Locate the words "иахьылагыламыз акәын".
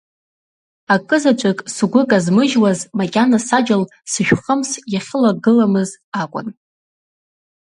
4.93-6.47